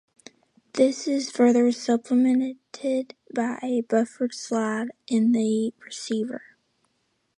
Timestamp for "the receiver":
5.31-6.41